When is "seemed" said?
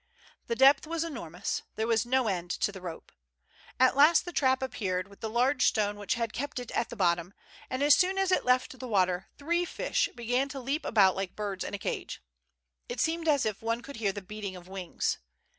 12.99-13.27